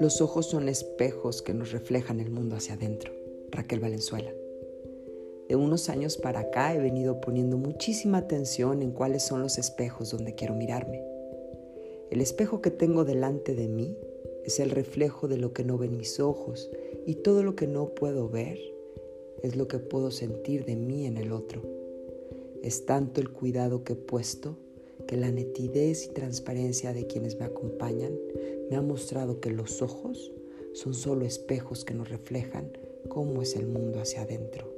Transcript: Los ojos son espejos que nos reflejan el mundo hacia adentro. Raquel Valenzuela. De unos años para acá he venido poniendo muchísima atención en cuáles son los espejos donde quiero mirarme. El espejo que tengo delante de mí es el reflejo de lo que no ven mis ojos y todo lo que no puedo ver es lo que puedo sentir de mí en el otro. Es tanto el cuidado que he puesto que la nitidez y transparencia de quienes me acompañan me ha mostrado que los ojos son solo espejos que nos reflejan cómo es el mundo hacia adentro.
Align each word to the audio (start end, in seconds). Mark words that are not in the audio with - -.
Los 0.00 0.20
ojos 0.20 0.46
son 0.46 0.68
espejos 0.68 1.42
que 1.42 1.52
nos 1.54 1.72
reflejan 1.72 2.20
el 2.20 2.30
mundo 2.30 2.56
hacia 2.56 2.74
adentro. 2.74 3.12
Raquel 3.50 3.80
Valenzuela. 3.80 4.32
De 5.48 5.56
unos 5.56 5.88
años 5.88 6.16
para 6.16 6.40
acá 6.40 6.74
he 6.74 6.78
venido 6.78 7.20
poniendo 7.20 7.56
muchísima 7.56 8.18
atención 8.18 8.82
en 8.82 8.92
cuáles 8.92 9.22
son 9.22 9.42
los 9.42 9.58
espejos 9.58 10.10
donde 10.10 10.34
quiero 10.34 10.54
mirarme. 10.54 11.02
El 12.10 12.20
espejo 12.20 12.62
que 12.62 12.70
tengo 12.70 13.04
delante 13.04 13.54
de 13.54 13.68
mí 13.68 13.96
es 14.44 14.60
el 14.60 14.70
reflejo 14.70 15.28
de 15.28 15.36
lo 15.36 15.52
que 15.52 15.64
no 15.64 15.78
ven 15.78 15.96
mis 15.96 16.20
ojos 16.20 16.70
y 17.06 17.16
todo 17.16 17.42
lo 17.42 17.56
que 17.56 17.66
no 17.66 17.94
puedo 17.94 18.28
ver 18.28 18.58
es 19.42 19.56
lo 19.56 19.68
que 19.68 19.78
puedo 19.78 20.10
sentir 20.10 20.64
de 20.64 20.76
mí 20.76 21.06
en 21.06 21.16
el 21.16 21.32
otro. 21.32 21.62
Es 22.62 22.86
tanto 22.86 23.20
el 23.20 23.30
cuidado 23.30 23.84
que 23.84 23.94
he 23.94 23.96
puesto 23.96 24.56
que 25.08 25.16
la 25.16 25.32
nitidez 25.32 26.04
y 26.04 26.10
transparencia 26.10 26.92
de 26.92 27.08
quienes 27.08 27.40
me 27.40 27.46
acompañan 27.46 28.12
me 28.70 28.76
ha 28.76 28.82
mostrado 28.82 29.40
que 29.40 29.50
los 29.50 29.82
ojos 29.82 30.32
son 30.74 30.94
solo 30.94 31.24
espejos 31.24 31.84
que 31.84 31.94
nos 31.94 32.10
reflejan 32.10 32.70
cómo 33.08 33.42
es 33.42 33.56
el 33.56 33.66
mundo 33.66 34.00
hacia 34.00 34.22
adentro. 34.22 34.77